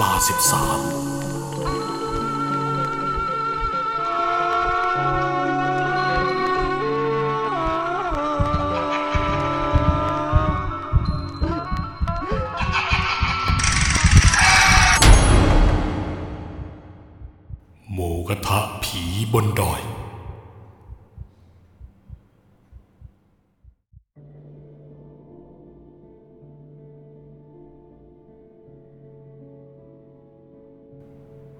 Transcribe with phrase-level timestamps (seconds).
[0.00, 1.05] ลาสิบสาม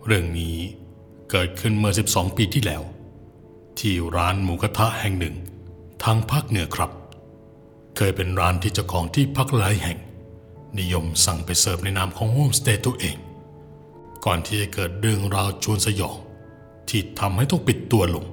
[0.08, 0.56] เรื่องนี้
[1.30, 2.82] เกิดขึ้นเมื่อ 12 ปีที่แล้ว
[3.78, 5.36] ที่ร้านหมูกระทะแห่งหนึ่ง
[6.04, 6.90] ทางภาคเหนือครับ
[7.96, 9.98] เคยเป็นร้านที่เจ้าของที่พักหลายแห่ง
[10.78, 13.16] นิยมสั่งไปเสิร์ฟในนามของโฮมสเตย์ตัวเอง
[14.24, 16.16] ก่อนที่จะเกิดเรื่องราวชวนสยอง
[16.88, 18.24] ที่ทำให้ต้องปิดตัวลง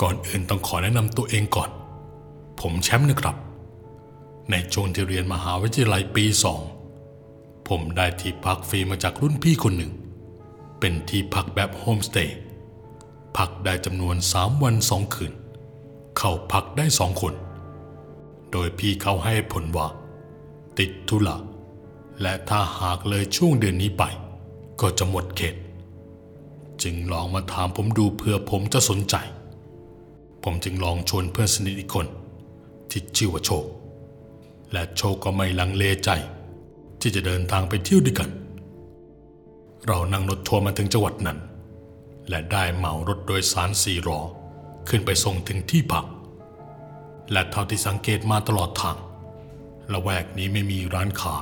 [0.00, 1.70] ก่อนอื่นต้องขอแนะนำตัวเองก่อน
[2.60, 3.36] ผมแชมป์นะครับ
[4.50, 6.60] ในช่วงที่เรียนมหาวิทยาลัยปีสอง
[7.68, 9.92] ผมได้ที่พักฟรีมาจากรุ่นพี่คนหนึ่ง
[10.80, 12.36] เป็นที่พักแบบโฮมสเตย์
[13.36, 15.32] พักได้จำนวนสามวันสองคืน
[16.18, 17.34] เข้าพักได้สองคน
[18.52, 19.88] โดยพี่เขาให้ผลว่า
[20.78, 21.36] ติดธุระ
[22.22, 24.02] และถ้าหากเลยช่วงเดือนนี้ไป
[24.80, 25.54] ก็จะหมดเขต
[26.82, 29.16] จึงลองมาถามผมดูเพื่อผมจะสนใจ
[30.42, 32.06] ผมจึงลองชวนเพื่อนสนิทอีกคน
[32.90, 33.64] ที่ชื่อว่าโชค
[34.72, 36.10] และโชคก็ไม่ลังเลใจ
[37.04, 38.30] ที่จะเดินทางไปเที่ยวด้วยกัน
[39.86, 41.38] เรานั่งรถทัวร์มาถึงจังหวัดนั้น
[42.28, 44.20] และได้เหมารถโดยสารสี่ล้อ
[44.88, 46.06] ขึ้นไปส่งถึงที่พัก
[47.32, 48.96] และเท่าที่สังเกตมาตลอดทาง
[49.92, 51.34] ละแวกนี้ไม่มีร้านค้า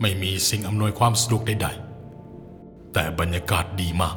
[0.00, 4.16] ไม่มีสิ่งอำนวยความสะดวกใดๆ แต่บรรยากาศดีมาก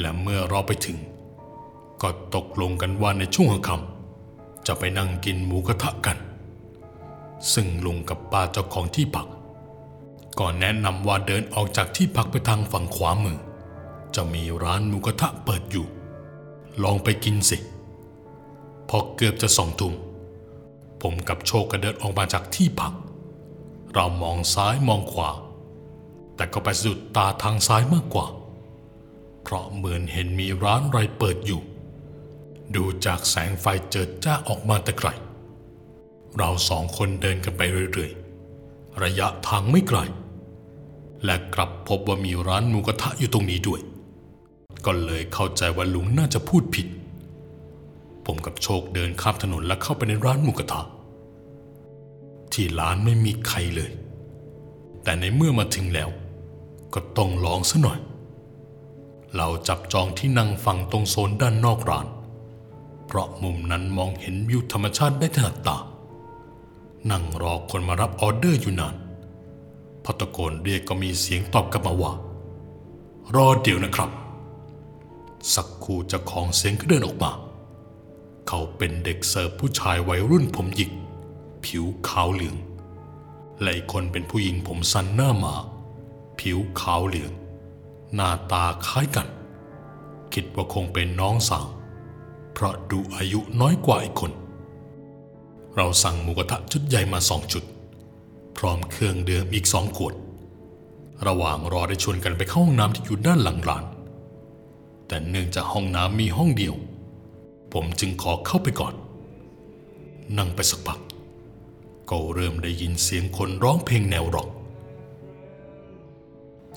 [0.00, 0.98] และเมื่อเราไปถึง
[2.02, 6.18] ก็ตกลงกันว่าในช่วงค่ำจะไปนั่งกินหมูกระทะกัน
[7.52, 9.28] ซึ่งลุงกับป้าเจ้าของที่พัก
[10.38, 13.38] ก่อนแนะนำว่าเดินออกจากที่พักไปทางฝั่งขวามือ
[14.14, 15.86] จะมีร้านหมูกระทะเปิดอยู่
[16.82, 17.58] ลองไปกินสิ
[18.88, 19.94] พอเกือบจะสองทุ่ม
[21.02, 22.92] ผมกับโชคก็เดินออกมาจากที่พัก
[23.94, 25.30] เรามองซ้ายมองขวา
[26.36, 28.26] แต่ก็ไปสะดุดตาทางซ้ายมากกว่า
[29.42, 31.60] เพราะเหมือนเห็นมีร้านอะไรเปิดอยู่
[32.74, 35.08] ดูจากแสงไฟเจิดจ้าออกมาแต่ไกล
[36.36, 39.98] เราสองคนเดินกันไปเรื่อยๆ ระยะทางไม่ไกล
[41.26, 43.80] และกลับพบว่ามีร้านหมูกระทะอยู่ตรงนี้ด้วย
[44.84, 46.86] ก็เลยเข้าใจว่าลุงน่าจะพูดผิด
[48.26, 50.80] ผมกับโชคเดินข้ามถนนและเข้าไปในร้านหมูกระทะ
[52.52, 53.90] ที่ร้านไม่มีใครเลย
[55.02, 56.08] แต่ในเมื่อมาถึงแล้ว
[56.94, 57.98] ก็ต้องลองซะหน่อย
[59.36, 62.06] เราจับจองที่นั่งฝั่งตรงโซนด้านนอกร้าน
[63.06, 65.76] เพราะมุมนั้นมองเห็นวิวธรรมชาติได้ถนัดตา
[67.10, 68.94] นั่งรอคนมารับออเดอร์อยู่นาน
[70.08, 72.12] พอตะโกนเรียกก็มีเสียงตอบกลับมาว่า
[73.34, 74.10] รอเดี๋ยวนะครับ
[75.54, 77.30] สักครู่จ้าของเสียงก็เดินออกมา
[78.48, 80.90] เขาเป็นเด็กเสิร์ฟผู้ชายวัยรุ่นผมหยิก
[81.64, 82.56] ผิวขาวเหลือง
[83.60, 85.54] และอีกคนเป็นผู้หญิงผมสั้นหน้าหมา
[86.38, 87.32] ผิวขาวเหลือง
[88.14, 89.28] หน้าตาคล้ายกัน
[90.32, 91.66] คิดว่าคงเป็นน้องสาว
[92.52, 94.32] เพราะดูอายุน้อยกว่าอีกคน
[95.76, 97.64] เราสั่งหมูกระทะชุดใหญ่มาสองชุด
[98.58, 100.14] พร้อมเครื่องดื่มอีกสองขวด
[101.26, 103.84] ระหว่างรอได้ชวนกันไปเข้าห้องน้ำที่อยู่ด้านหลังร้าน
[105.06, 106.74] แต่เนื่องจากห้องน้ำมีห้องเดียว
[107.72, 108.94] ผมจึงขอเข้าไปก่อน
[110.38, 111.00] นั่งไปสักพัก
[112.10, 114.48] ก็เริ่มได้ยินเสียงคนร้องเพลงแนวร็อก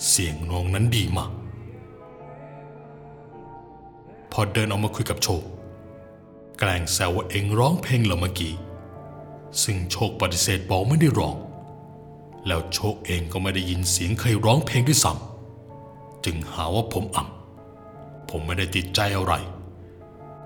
[0.10, 1.32] เสียงน้องนั้นดีมาก
[4.32, 5.44] พอเดินออกมาคุยกับโชค
[6.60, 8.54] แกล้งแซวว่าเองร้องเพลงเหรอเมื่อกี้
[9.64, 11.36] ซึ่งโชคปฏิเสธบอกไม่ได้ร้อง
[12.48, 19.34] แล้วโชคเองก็ไม่ได้ยินเสียงใครร้องเพลงด้วยซ้ำจึงหาว่าผมอ่ำผมไม่ได้ติดใจอะไร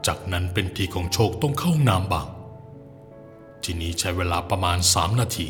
[0.07, 2.27] จากนั้นเป็นทีของโชคต้องเข้าห้องน้ำบ้าง
[3.63, 5.47] ทีนี้ใช้เวลาประมาณสามนาที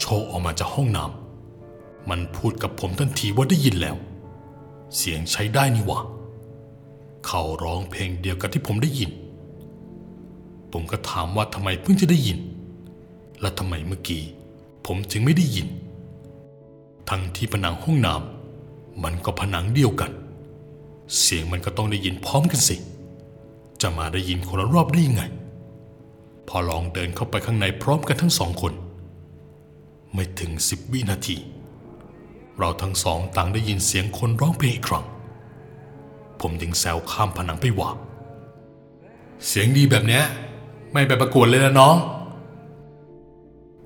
[0.00, 3.96] โชคออกมาจากห้องน้ำมันพูดกับผมทันทีว่าได้ยินแล้ว
[4.96, 6.00] เสียงใช้ได้นี่หว่า
[7.26, 9.10] เขาร้องเพลงเดียวกับที่ผมได้ยิน
[10.72, 12.38] ผมก็ถามว่าทำไมเพิ่งจะได้ยิน
[13.40, 14.24] และทำไมเมื่อกี้
[14.92, 15.68] ผมจึงไม่ได้ยิน
[17.08, 20.10] ทั้งที่ผนังห้องน้ำมันก็ผนังเดียวกัน
[21.20, 22.76] เสียงมันก็ต้องได้ยินพร้อมกันสิ
[23.80, 25.22] จะมาได้ยินคนละรอบได้ยังไง
[26.48, 28.72] พอลองเดินเข้าไปข้างในพร้อมกันทั้งสองคน
[30.12, 31.36] ไม่ถึงสิบวินาที
[32.58, 35.04] เราทั้งสองต่างได้ยินเสียงคนร้องเพลงอีกครั้ง
[36.40, 37.90] ผมจึงแซวข้ามผนังไปว่า
[39.46, 40.24] เสียงดีแบบเนี้ย
[40.92, 41.96] ไม่ไปประกวดเลยนะน้อง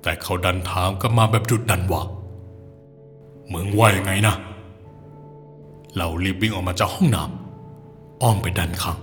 [0.03, 2.01] แต่เขาดันถามกลับมาแบบดุดดันว่า
[3.51, 4.35] มึงว่ายังไงนะ
[5.97, 8.99] เรารีบวิ่งออกมาจากห้องน้ำอ้อมไปด้านข้าง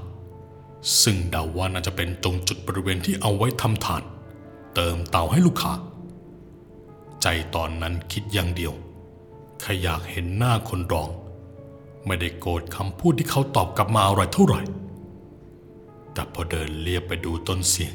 [1.03, 4.03] ซึ่งเดาว่าน่าจะเป็นตรงจุดบริเวณที่เอาไว้ทำฐาน
[4.75, 5.73] เติมเตาให้ลูกค้า
[7.23, 8.73] ใจตอนนั้นคิดอย่างเดียว
[9.61, 11.11] แค่อยากเห็นหน้าคนร้อง
[12.07, 14.61] ไม่ได้โกรธคำพูดที่เขาตอบกลับมาอะไรเท่าไหร่
[16.13, 17.95] แต่พอเดินเลียบไปดูต้นเสียง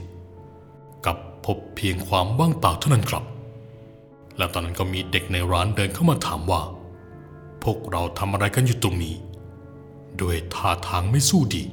[1.45, 3.23] พบเพียงความว่างเปล่าเท่านั้นครับ
[4.37, 6.61] แล้วตอนนั้นก็มีเด็กในร้านเดินเข้ามาถามว่า
[7.63, 9.15] พวกเราทำอะไรกันอยู่ตรงนี้
[10.21, 11.63] ด้วยท่าทางไม่สู้ดี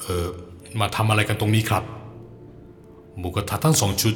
[0.00, 0.28] เออ
[0.80, 1.84] มาทำอะไรกันตรงนี้ครับ
[3.18, 4.14] หมูกระทะทั้งสองชุด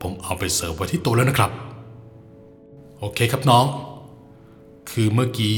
[0.00, 1.50] ผมเอาไปเสิร์ฟไว้ที่โต๊ะแล้วนะครับ
[2.98, 3.64] โอเคครับน้อง
[4.90, 5.56] คือเมื่อกี้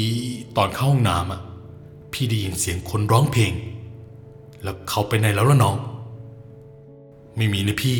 [0.57, 1.41] ตอนเข้าห้องน้ำอะ
[2.13, 3.53] พี่ได้ยินเสียงคนร้องเพลง
[4.63, 5.77] แล้วเขาไปไหนแล้วล่ะน้อง
[7.37, 7.99] ไม่มีนะพี่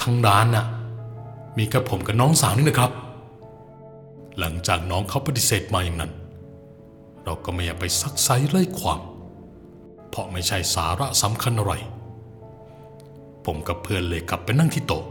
[0.00, 0.66] ทั้งร้านน่ะ
[1.56, 2.92] มีกับผมกับน้องสาวนี่นะครับ
[4.38, 6.12] หลังจากน้องเขาปฏิเสธมาอย่างนั้น
[7.24, 9.00] เราก็ไม่อยากไปซักไซไล่ความ
[10.08, 11.72] เพราะไม่ใช่สาระสำคัญอะไร
[13.44, 15.04] ผมกับเพื่อนเลยกลับไปนั่งที่โต๊ะ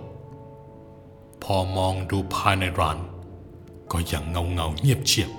[1.43, 2.97] พอมองดูภายในร้าน
[3.91, 5.29] ก็ยังเงาเงาเงียบเชียบ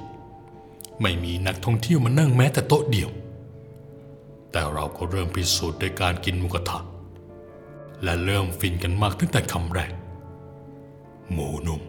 [1.01, 3.11] ไม่มีนักท่องเที่ยวมานั่งแม้แต่โต๊ะเดียว
[4.53, 6.79] แต่เราก็เริ่มพิสูจน์ด้วยการกินมูกระทะ
[8.03, 9.93] และเริ่มฟินกันมากตั้งแต่คำแรก
[11.33, 11.81] หมูนุ่ม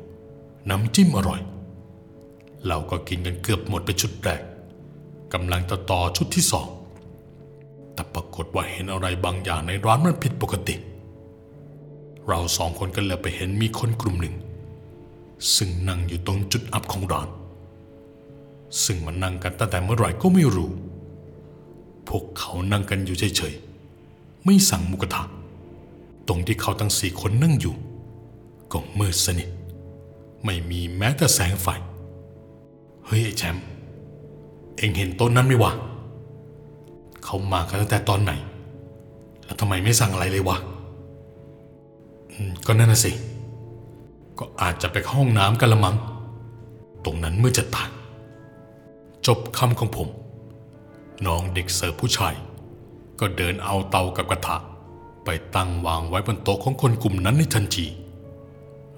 [0.70, 1.42] น้ำจิ้มอร่อย
[2.68, 4.42] เราก็กินกันเกือบหมดไปชุดแรก
[5.34, 6.68] กำลังจะต่อชุดที่สอง
[7.94, 10.76] แต่ปรากฏว่าเห็นอะไรบางอย่างในร้านมันผิดปกติ
[12.28, 14.36] เราสองคนก็เลยไปเห็นมีคนกลุ่มหนึ่ง
[15.56, 17.30] ซึ่งนั่งอยู่ตรงจุดอับของร้าน
[18.84, 20.72] ซึ่งมันนั่งกันตั้งแต่เมื่อไหร่ก็ไม่รู้
[22.08, 25.24] พวกเขานั่งกันอยู่เฉยๆ ไม่สั่งมุกทะ
[26.28, 27.76] ตรงที่เขาทั้งสี่คนนั่งอยู่
[28.72, 29.50] ก็มืดสนิท
[30.46, 31.68] ไม่มีแม้แต่แสงไฟ
[33.06, 33.66] เฮ้ย ไอ้แชมป์
[34.78, 35.72] เอ็งเห็นต้นนั้นไหมวะ
[37.24, 38.32] เขามากันตั้งแต่ตอนไหน
[39.44, 40.58] แล้วทำไมไม่สั่งอะไรเลยวะ
[42.66, 43.12] ก็นั่นน่ะสิ
[44.40, 45.96] ก็อาจจะไปห้องน้ำกันละมัง้ง
[47.06, 47.90] ตรงนั้นเมื่อจะตาย
[49.28, 50.08] จบคำของผม
[51.26, 52.34] น้องเด็กเสิร์ฟผู้ชาย
[53.20, 54.58] ก็เดินเอาเตากับกระทะ
[55.26, 57.86] ไปตั้งวางไว้บนโต๊ะของคนกลุ่มนั้นในทันที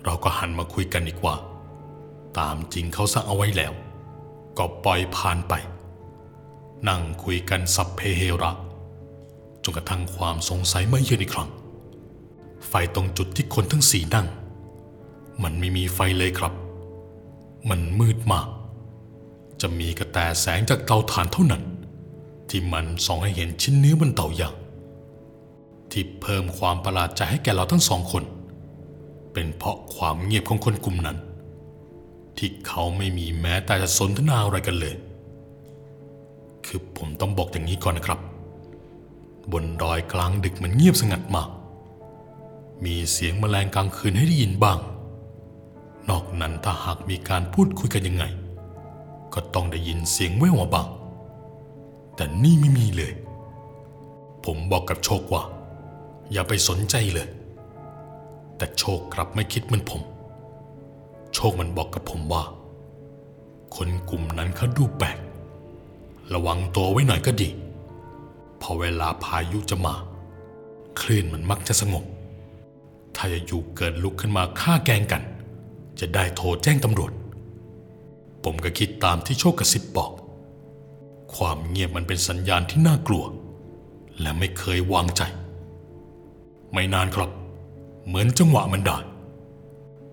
[0.03, 1.35] เราก็หันมาคุยกันอีกว่า
[2.39, 3.73] ตามจริงเขาสั่งเอาไว้แล้ว
[4.57, 5.53] ก็ปล่อยผ่านไป
[6.87, 8.51] นั่งคุยกันสับเพเฮระ
[9.63, 11.49] จนกระทั่งความสงสัยไม่เยือนอีกครั้ง
[12.67, 14.27] ไฟตรงจุดที่คนทั้งสี่นั่ง
[15.43, 16.53] มันไม่มีไฟเลยครับ
[17.69, 18.47] มันมืดมาก
[19.61, 21.63] จะมีกระแต่แสงจากเตาถ่านเท่านั้น
[22.49, 24.53] ที่มันส่องให้เห็นชิ้นเนื้อบนเตาย่าง
[25.94, 28.24] ที่เพิ่มความประหลาดใจให้แก่เราทั้งสองคน
[29.34, 31.18] เป็นเพราะความเงียบของคนกลุ่มนั้น
[32.38, 34.95] ที่เขาไม่มีแม้แต่จะสนทนาอะไรกันเลย
[36.66, 38.19] คือผมต้องบอกอย่างนี้ก่อนนะครับ
[39.51, 41.50] บนดอยกลางดึกมันเงียบสงัดมาก
[42.86, 44.80] มีเสียงแมลงกลางคืนให้ได้ยินบ้าง
[46.10, 48.24] นอกนั้นถ้าหากมีการพูดคุยกันยังไง
[49.34, 50.88] ก็ต้องได้ยินเสียงแว่วมาบ้าง
[52.16, 53.13] แต่นี่ไม่มีเลย
[54.45, 55.44] ผมบอกกับโชคว่า
[56.31, 57.27] อย่าไปสนใจเลย
[58.57, 60.01] แต่โชคกลับไม่คิดเหมือนผม
[61.33, 62.44] โชคมันบอกกับผมว่า
[63.75, 65.18] คนกลุ่มนั้นเขาดูแปลก
[66.33, 67.49] ระวังตัวไว้หน่อยก็ดี
[68.61, 69.95] พอเวลาพายุจะมา
[70.99, 72.03] คลื่นมันมักจะสงบ
[73.15, 75.23] ถ้าจะอยู่เกิดลุกขึ้นมาฆ่าแกงกัน
[75.99, 77.11] จะได้โทรแจ้งตำรวจ
[78.44, 80.11] ผมก็คิดตามที่โชคกระซิบบอก
[81.35, 83.23] ความเงียบมันเป็นสัญญาณที่น่ากลัว
[84.21, 85.21] และไม่เคยวางใจ
[86.73, 87.30] ไม่นานครับ
[88.07, 88.97] เหมือนจังหวะมันได้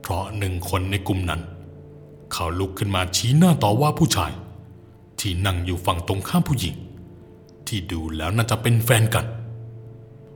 [0.00, 1.40] เพราะหนึ่งคนในกลุ่มนั้น
[2.32, 4.32] เขาลุกขึ้นมาชี้หน้าต่อว่าผู้ชาย
[5.20, 6.74] ที่นั่งอยู่ฝั่งตรงข้ามผู้หญิง
[7.66, 9.24] ที่ดูแล้วน่าจะเป็นแฟนกัน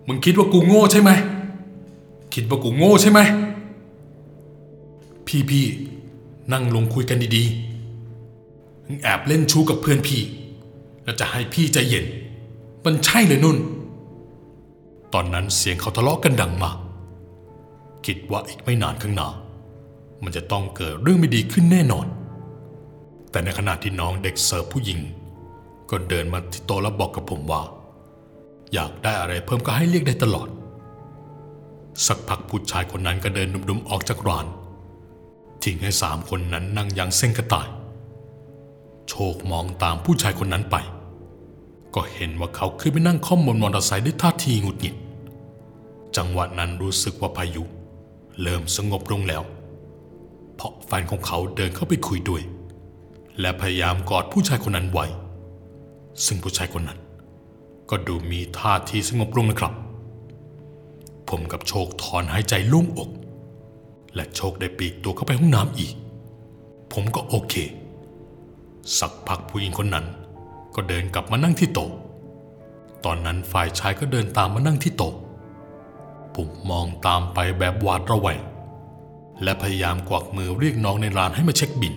[0.06, 1.10] มึงคิดว่ากูโง่ใช่ไหม
[2.34, 3.20] คิดว่ากูโง่ใช่ไหม
[5.26, 5.66] พี่พี่
[6.52, 10.22] นั่งลงคุยกันดีๆมึงแอบเล่นชู้กับเพื่อนพี่
[11.04, 12.04] แล้วจะให้พี่ใจเย็น
[12.84, 13.56] มันใช่เลยนุ่น
[15.14, 16.76] ตอนนั้นเสียงเขาทะเลาะกันดังมาก
[18.06, 19.28] คิดว่าอีกไม่นานข้างหน้า
[20.22, 22.06] มันจะต้องเกิดเรื่องไม่ดีขึ้นแน่นอน
[23.30, 25.00] แต่ในขณะที่น้องเด็กเสิร์ฟผู้หญิง
[25.90, 27.62] ก็เดินมาที่โต๊ะแล้วบอกกับผมว่า
[28.72, 30.48] อยากได้อะไรเพิ่มก็ให้เรียกได้ตลอด
[32.06, 34.46] สักพักผู้ชายคนนั้นก็เดินดุมๆออกจากร้าน
[35.62, 37.68] ทิ้งให้สามคนนั้นนั่งอย่างเส้นกระต่าย
[39.08, 40.76] โชคมองตามผู้ชายคนนั้นไป
[41.94, 44.94] ก็เห็นว่าเขาขึ้นไปนั่งค่อมบนมอเตอร์ไซค์ด้วยท่าทีหงุดหงิด
[46.16, 47.62] จังหวะนั้นรู้สึกว่าพายุ
[48.42, 49.42] เริ่มสงบลงแล้ว
[50.56, 52.42] เพราะแฟนของเขาเดินเข้าไปคุยด้วย
[53.40, 55.06] และพยายามกอดผู้ชายคนนั้นไว้
[56.26, 56.98] ซึ่งผู้ชายคนนั้น
[57.90, 59.74] ก็ดูมีท่าทีสงบลงนะครับ
[61.28, 63.10] ผมกับโชคถอนหายใจโล่งอก
[64.14, 65.94] และโชคได้ปีกตัวเข้าไปห้องน้ำอีก
[66.92, 67.54] ผมก็โอเค
[68.98, 70.06] สักพักผู้หญิงคนนั้น
[70.74, 71.90] ก็เดินกลับมานั่งที่โต๊ะ
[73.04, 75.14] ตอนนั้นฝ่ายชายก็เดินตามมานั่งที่โต๊ะ
[76.36, 78.42] ผมมองตามไปแบบหวาดระแวง
[79.42, 81.94] และพยายามกวักมือเรียกน้องในร้านให้มาเช็คบิน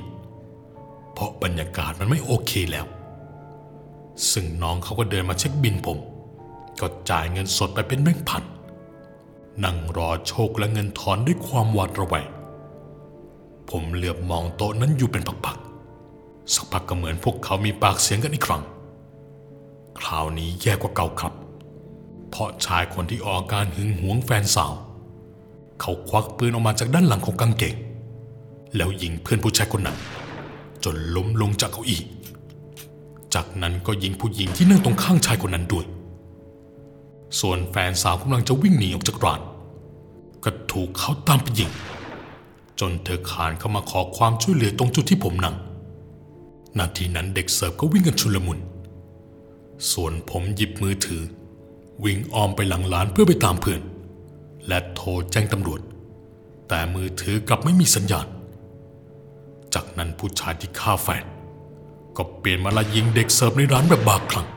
[1.14, 2.86] เพราะบรรยากาศมันไม่โอเคแล้ว
[4.32, 5.98] ซึ่งน้องเขาก็เดินมาเช็คบินผม
[6.82, 8.44] ก็จ่ายเงินสดไปเป็นแบงค์พัน
[9.64, 12.30] นั่งรอโชคและเงินทอนด้วยความหวาดระแวง
[13.70, 18.64] ผมเหลือบมองโต๊ะนั้นอยู่เป็นพักๆสักพักก็เหมือนพวกเขามีปากเสียงกันอีกครั้ง
[20.00, 21.34] คราวนี้แย่กว่าเก่าครับ
[22.38, 24.74] เพราะชายคนที่ออกอาการหึงหวงแฟนสาว
[25.82, 27.76] เขาควักปืนออกมาจากด้านหลังของกางเกง
[28.76, 29.98] แล้วยิงเพื่อนผู้ชายคนนั้น
[30.84, 32.02] จนล้มลงจากเก้าอี้
[33.34, 35.86] จากนั้นก็ยิงผู้หญิงที่นั่งตรงข้างชายคนนั้นด้วย
[37.40, 39.42] ส่วนแฟนสาวกำลังจะวิ่งหนีออกจากร้าน
[40.44, 41.70] ก็ถูกเขาตามไปยิง
[42.80, 45.56] จนเธอขานเข้ามาขอความช่วยเหลือตรงจุดที่ผมนั่ง
[46.78, 48.60] นาทีนั้นเด็กเสิร์ฟก็วิ่งกันชุลมุน
[49.92, 51.24] ส่วนผมหยิบมือถือ
[52.04, 53.82] วิ่งอ้อมไปหลังร้านเพื่อไปตามเพื่อน
[54.68, 55.82] และโทรแจ้งตำรวจ
[56.68, 58.28] แต่มือถือกลับไม่มีสัญญาณ
[59.74, 61.26] จากนั้นผู้ชายที่ฆ่าแฟน
[62.18, 64.48] ก็เปลี่ยนมาล่ยิงเด็กเสิร์ฟในร้านแบบบาคลั่ง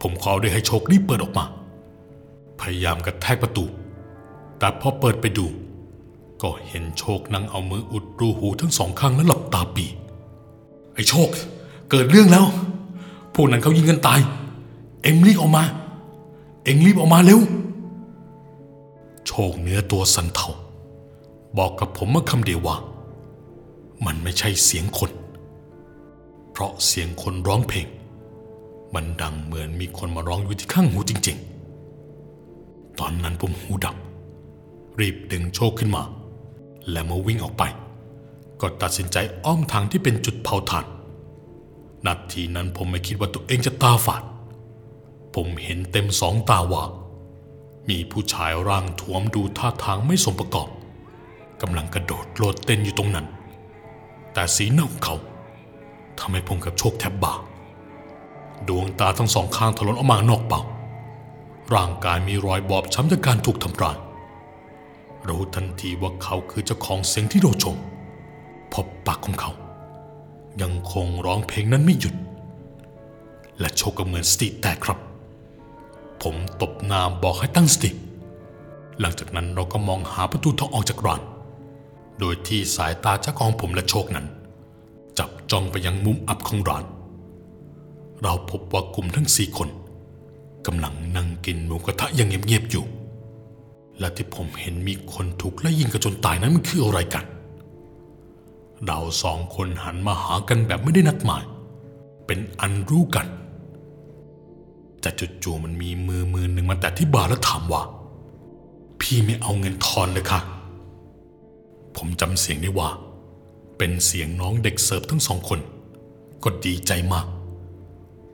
[0.00, 1.44] ผมขอได้ให้โชครีบเปิดออกมา
[2.60, 3.64] พยายามกระแทกประตู
[4.58, 5.46] แต่พอเปิดไปดู
[6.42, 9.86] ก็เห็นโชคนั่งเอามืออุดรูหูทั้งสองข้างและหลับตาปี
[10.94, 11.28] ไอ้โชค
[11.90, 12.46] เกิดเรื่องแล้ว
[13.34, 14.20] พวกนั้นเขายิงกันตาย
[15.02, 15.64] เอ็งรีบออกมา
[16.64, 17.40] เอ็งรีบออกมาเร็ว
[19.26, 20.48] โชคเนื้อตัวสันเทา
[21.58, 22.76] บอกกับผมเมื่อคำเดียวว่า
[24.06, 25.10] มันไม่ใช่เสียงคน
[26.50, 27.86] เพราะเสียงคนร้องเพลง
[28.94, 31.38] มันดังเหมือนมีคนมาร้องอยู่ที่ข้างหูจริง
[32.18, 33.96] ๆ ตอนนั้นผมหูดับ
[35.00, 36.02] รีบดึงโชคขึ้นมา
[36.90, 37.62] และมื่อวิ่งออกไป
[38.60, 40.84] ก็ตัดสินใจอ้อมทางที่เป็นจุดเผาถ่าน
[42.06, 44.22] นาทีนั้นผมไม่คิดว่าตัวเองจะตาฝาด
[45.34, 46.84] ผมเห็นเต็มสองตาว่า
[47.88, 50.68] มีผู้ชายร่างท้วมดูท่าทางไม่สมประกอบ
[51.60, 53.26] กำลังกระโดดโลดเต้นอยู่ตรงนั้น
[54.32, 55.16] แต่สีหน้าของเขา
[56.18, 57.34] ทำให้ผมกับโชคแทบบา
[58.68, 60.62] ดวงตาทั้งสองข้างถลนออกมานอกเป่า
[61.74, 63.96] ร่างกายมีรอยบอบช้ำจากการถูกทำร้าย
[65.28, 67.76] รู้ทันทีว่าเขาคือเจ้าของเสียงที่โดชม
[68.70, 69.52] เพบปากของเขา
[70.62, 72.14] ยังคงร้องเพลงนั้นไม่หยุด
[73.60, 74.98] และโชคก็เหมือนสติแตกครับ
[76.24, 77.90] ผมตบน้าบอกให้ตั้งสติ
[79.00, 81.22] หลังจากนั้นเราก็มองหาประตูทางออกจากร้าน
[82.20, 84.26] โดยที่สายตาเจ้าของผมและโชคนั้น
[85.18, 86.84] จับจ้องไปยังมุมอับของร้าน
[88.22, 89.68] เราพบว่ากลุ่มทั้งสี่คน
[90.66, 92.84] กำลังนั่งกินหมูกระทะอย่างเงียบๆอยู่
[93.98, 97.24] และที่ผมเห็นมีคนถูกไล่ยิงกันจนตายนั้นมันคืออะไรกัน
[98.84, 101.44] เราสองคนหันมาหากันแบบไม่ได้นัดหมาย
[102.26, 103.26] เป็นอันรู้กัน
[105.04, 105.12] แต่
[105.44, 107.82] จู่ๆมันมีมือมือหนึ่งมาแตะที่บ่าแล้วถามว่า
[109.00, 110.40] พี่ไม่เอาเงินทอนเลยค่ะ
[111.96, 112.88] ผมจำเสียงได้ว่า
[113.78, 115.60] เป็นเสียงน้องเด็กเสิร์ฟทั้งสองคน
[116.42, 117.26] ก็ดีใจมาก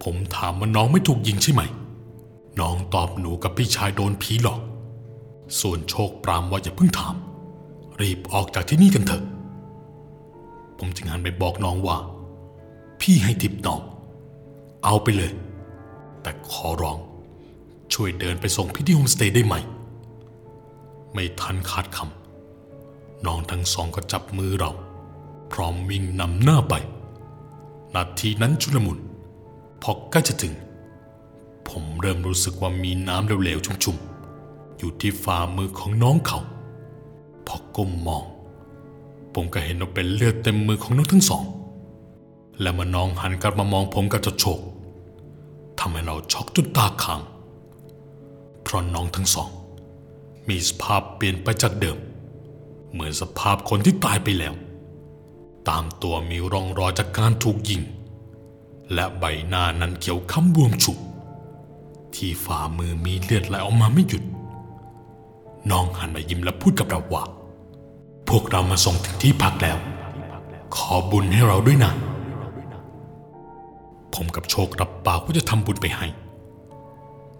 [0.02, 1.62] ผมถามว่าน้องไม่ถูกยิงใช่ไหม
[2.60, 4.60] น้องตอบหนูกับพี่ชายโดนผีหลอก
[5.60, 7.14] ส่วนโชคปรามว่าอย่าเพิ่งถาม
[8.00, 9.22] รีบออกจากที่นี่กันเถอะ
[10.78, 11.96] ผมจึงหันไปบอกน้องว่า
[13.00, 13.80] พี่ให้ทิปน้อง
[14.84, 15.32] เอาไปเลย
[16.22, 16.98] แต่ขอร้อง
[17.92, 19.54] ช่วยเดินไปส่งพี่ที่โฮมสเตย์ได้ไหม
[21.12, 24.70] ไม่ทันขาดคำน้องทั้งสองก็จับมือเรา
[25.52, 26.74] พร้อมวิ่งนำหน้าไป
[27.94, 28.98] นาทีนั้นชุลมุน
[29.82, 30.54] พอใกล้จะถึง
[31.68, 36.40] ผมเริ่มรู้สึกว่ามีน้ำเหลวๆชุ่มๆ อยู่ที่ฝ่ามือของน้องเขา
[37.46, 38.24] พอก้มมอง
[39.34, 41.44] ผมก็เห็นว่าเป็นเลือดเต็มมือของน้องทั้งสอง
[42.60, 44.60] และเมื่อน้องหันกลับมามองผมกับจะโชก
[45.80, 47.20] ทำให้เราช็อกจนตาค้าง
[48.62, 49.50] เพราะน้องทั้งสอง
[50.48, 51.98] มีสภาพเปลี่ยนไปจากเดิม
[52.92, 54.54] เหมือนสภาพคนที่ตายไปแล้ว
[55.68, 57.82] ตามตัวมีร่องรอยจากการถูกยิง
[58.94, 60.98] และใบหน้านั้นเขียวค้ำบวมฉุก
[62.14, 64.22] ที่ฝ่ามือมีเลือดไหลออกมาไม่หยุด
[65.70, 67.24] น้องหันมายิ้มและพูดกับเราว่า
[68.28, 69.78] พวกเรามาส่งถึงที่พักแล้ว
[70.76, 71.92] ขอบุญให้เราด้วยนะ
[74.14, 76.06] ผมกับโชครับปากว่าจะทำบุญไปให้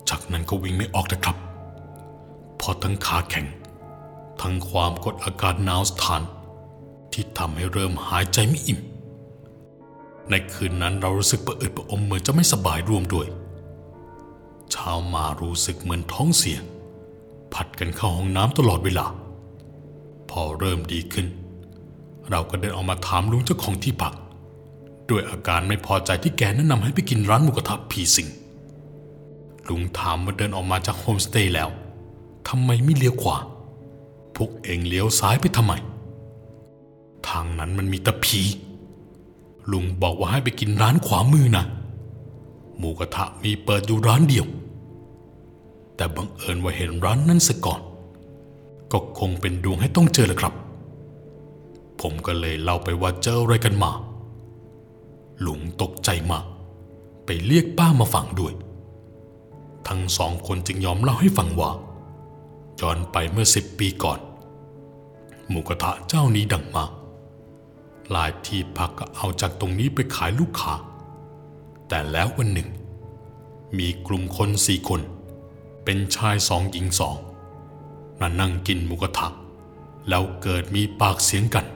[0.09, 1.37] จากนั้นก็วิ่งไม่ออกนะครับ
[2.57, 3.47] เพราะทั้งขาแข็ง
[4.43, 6.41] ทั้งความกดอากาศหนาวสถานที่
[7.13, 8.81] ที่ทำให้เริ่มหายใจไม่อิ่ม
[10.31, 13.27] ในคืนนั้นเรารู้สึกประอึดประอมเหมือนจะไม่สบายร่วมด้วย
[14.71, 16.59] เช้ามารู้สึกเหมือนท้องเสีย
[17.55, 19.07] ผัดกันเข้าห้องน้ำตลอดเวลา
[20.31, 21.27] พอเริ่มดีขึ้น
[22.31, 24.15] เราก็เดินออกมาถามลุงเจ้าของที่พัก
[25.11, 28.29] ด้วยอาการไม่พอใจที่แกแนะนำให้ไปกินร้านหมูกระทะผีสิง
[29.69, 31.69] ลุงถามว่าเดินออกมาจากโฮมสเตย์แล้ว
[32.49, 33.37] ทำไมไม่เลี้ยวขวา
[34.37, 35.73] พวกเองเลี้ยวซ้ายไปทำไม
[37.29, 38.41] ทางนั้นมันมีตะผี
[39.73, 41.65] ลุงบอกว่าให้ไปกินร้านขวามือนะ
[42.79, 44.47] หมูกระทะมีเปิดอยู่ร้านเดียว
[45.97, 47.81] แต่บังเอิญว่าเห็นร้านนั้นซะก่อน
[48.93, 50.55] ก็คงเป็นดวงให้ต้องเจอแหละครับ
[52.01, 53.91] ผมก็เลยเล่าไปว่าเจออะไรกันมา
[55.41, 56.45] หลุงตกใจมาก
[57.25, 58.53] ไปเรียกป้ามาฟังด้วย
[59.89, 61.71] ทั้งสองคนจึงยอมเล่าให้ฟังว่า
[62.81, 64.19] ย้อนไปเมื่อสิบปีก่อน
[65.49, 66.91] หมูกระทะเจ้านี้ดังมาก
[68.11, 70.75] หลายที่พักก็เอาจากตรงนี้ไปขายลูกค้า
[71.89, 72.69] แต่แล้ววันหนึ่ง
[73.79, 75.01] มีกลุ่มคนสี่คน
[75.85, 77.17] เป็นชายสองหญิงสอง
[78.41, 79.29] นั่งกินหมูกระทะ
[80.09, 81.67] แล้วเกิดมีปากเสียงกัน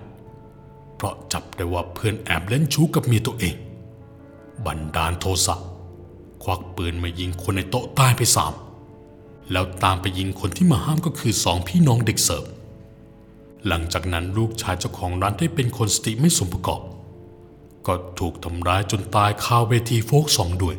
[1.04, 3.54] ราะจับได้ว่าเพื่อนแอบเล่นชู้กับเมียตัวเอง
[4.66, 5.54] บันดาลโทสะ
[6.42, 8.52] ควักปืนมายิงคนในโต๊ะตายไปสาม
[9.52, 12.44] แล้วตามไปยิงคนที่มาห้ามก็คือสองพี่น้องเด็กเสิร์ฟ
[13.66, 16.80] หลังจากนั้นลูกชายเจ้าของร้านได้เป็นคนสติไม่สมประกอบ
[17.86, 20.76] ก็ถูกทำร้ายจนตายคาเวทีโฟกสองด้วย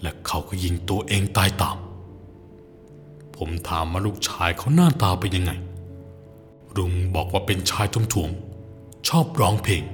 [0.00, 1.76] และเขาก็ยิงตัวเองตายตาม
[3.36, 5.52] ผมถามว่าลูกชายเขาหน้าตาเป็นยังไง
[6.76, 8.30] ลุงบอกว่าเป็นชายทุ่มถ่วง
[9.08, 9.84] ชอบร้องเพลง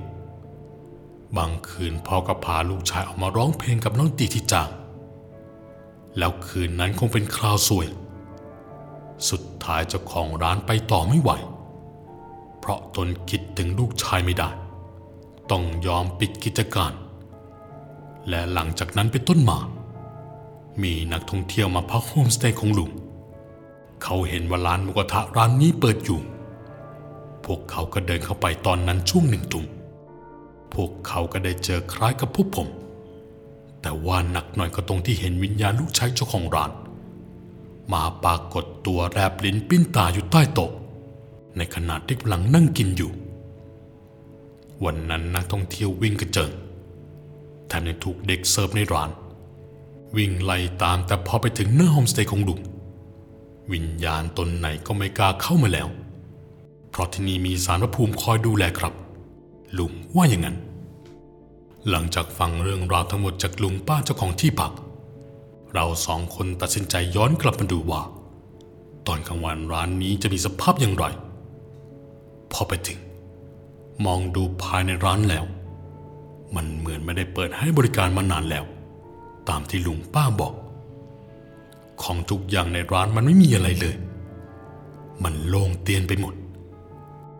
[1.36, 4.68] บางคืนพ่อก็พาลูกชายออกมาร้องเพลงกับน้องตีที่จาง
[6.18, 7.86] แล้วคืนนั้นคงเป็นคราวสวย
[9.30, 11.30] สุดท้ายเจ้าของร้านไปต่อไม่ไหว
[12.58, 14.50] เพราะตนคิดถึงลูกชายไม่ได้
[15.50, 16.92] ต้องยอมปิดกิจการ
[18.28, 19.58] และหลังจากนั้นเป็นต้นมา
[20.82, 22.90] มีนักท่องเที่ยวมาพักโฮมสเตย์ของลุง
[24.02, 26.20] เขาเห็นว่าร้านหมูกระทะร้านนี้เปิดอยู่
[27.46, 29.64] พวกเขาก็เดินเข้าไปตอนนั้นช่วงหนึ่งทุ่ม
[30.74, 32.68] พวกเขาก็ได้เจอคล้ายกับพวกผม
[33.82, 36.70] แต่ว่าหนักหน่อยก็ตรงที่เห็นวิญญาณลูกชายเจ้าของร้าน
[37.92, 40.70] มาปรากฏตัวแรบลิ้นปิ้นตาอยู่ใต้โต๊ะ
[41.56, 43.10] ในขณะที่กำลังนั่งกินอยู่
[44.84, 46.52] วันนั้นนักท่องเที่ยววิ่งกระเจิง
[47.68, 49.10] แถมยังถูกเด็กเสิร์ฟในร้าน
[50.16, 52.60] วิ่งไล่ตามแต่พอไปถึงหน้าโฮมสเตย์ของลุง
[53.72, 55.88] วิญญาณตนไหนก็ไม่กล้าเข้ามาแล้ว
[56.98, 58.94] ราะที่นี่มีสารพระภูมิคอยดูแลครับ
[59.78, 60.56] ลุงว่าอย่างนั้น
[61.90, 64.72] หลังจากฟังเรื่องราวทั้งหมดจากลุงป้าเจ้าของที่พัก
[65.74, 68.02] เราสองคนตัดสินใจย้อนกลับมาดูว่า
[69.06, 71.04] ตอนกลางวันร้านนี้จะมีสภาพอย่างไร
[72.52, 72.98] พอไปถึง
[74.04, 75.44] มองดูภายในร้านแล้ว
[76.54, 78.64] มันเหมือนไม่ได้เปิดให้บริการมานานแล้ว
[79.48, 80.54] ตามที่ลุงป้าบอก
[82.02, 83.96] ของทุกอย่างในร้านมันไม่มีอะไรเลย
[85.24, 86.34] มันโล่งเตียนไปหมด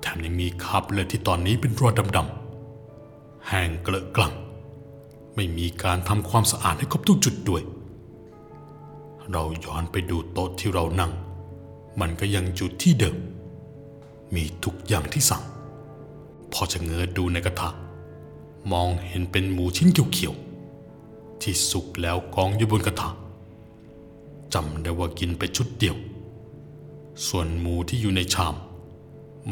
[0.00, 4.32] แถมยังมีคราบเลือดที่ตอนนี้เป็นรอยดำๆแห้งเกลอะกลัง
[5.34, 7.62] ไม่มีการทำความสะอาดให้ครบทุกจุดด้วย
[9.30, 11.12] เราย้อนไปดูโต๊ะที่เรานั่ง
[12.00, 13.16] มันก็ยังอยู่ที่เดิม
[14.34, 15.42] มีทุกอย่างที่สั่ง
[16.52, 17.68] พอจะเงยดูในกระทะ
[18.72, 23.08] มองเห็นเป็นหมูชิ้นเขียวๆที่สุกแล้วกองอยู่บนกระทะ
[24.54, 25.96] จำได้ว่ากินไปชุดเดียว
[27.26, 28.54] ส่วนหมูที่อยู่ในชาม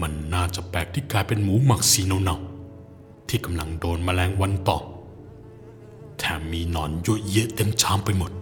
[0.00, 4.84] มันน่าจะแปลกที่กลายเป็นหมูหมักสีเนาๆที่กำลังโดนแมลงวันตอม
[6.18, 8.32] แถมมีหนอนเยอะเยะเต็มชามไปหมด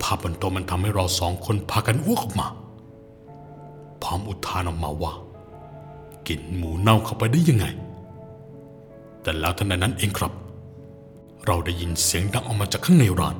[0.00, 2.46] ภาพบนโต๊ะมันทำให้เราสองคนพากันอ้วกออกมา
[4.02, 5.12] พร้อมอุทานออกมาว่า
[6.26, 7.66] กินหมูเน่าเข้าไปได้ยังไง
[9.22, 10.32] แต่แล้วทันใดนั้นเองครับ
[11.46, 13.36] เราได้ยินเสียงดังออกมาจากข้างในร้าน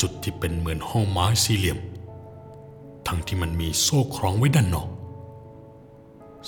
[0.00, 1.78] จุดที่เป็นเหมือนห้องไม้สี่เหลี่ยม
[3.06, 4.88] ทั้งที่มันมีโซ่คล้องไว้ด้านนอก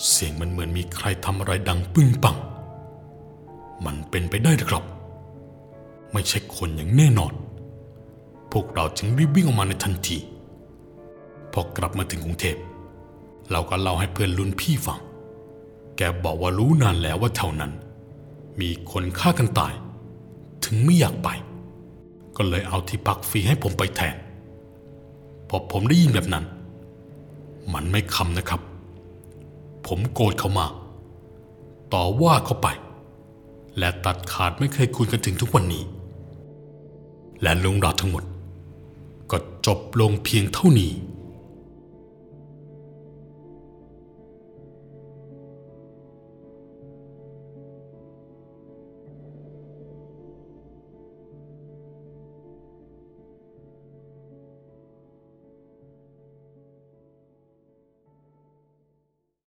[0.08, 2.36] เสียงมันเหมือนมีใครทำอะไรดังปึ้งปัง
[3.84, 4.84] มันเป็นไปได้หรือครับ
[6.12, 7.32] ไม่ใช่คนอย่างแน่นอน
[8.52, 10.18] พวกเราจึงรีบวิ่งออกมาในทันที
[11.52, 12.56] พอกลับมาถึงกรุงเทพ
[13.50, 15.00] เราก็เล่าให้เพื่อนรุ่นพี่ฟัง
[15.96, 17.72] แกบอกว่ารู้นานแล้วว่าแถวนั้น
[18.60, 19.74] มีคนฆ่ากันตาย
[20.64, 21.28] ถึงไม่อยากไป
[22.36, 24.16] ก็เลยเอาที่พักฟรีให้ผมไปแทน
[25.48, 26.44] พอผมได้ยินแบบนั้น
[27.72, 28.60] มันไม่คำนะครับ
[29.86, 30.66] ผมโกรธเขามา
[31.92, 32.68] ต่อว่าเขาไป
[33.78, 35.84] และตัดขาดไม่เคยคุยกันถึงทุกวันนี้
[37.42, 38.24] และเรื่องราวทั้งหมด
[39.30, 40.92] ก็จบลงเพียงเท่านี้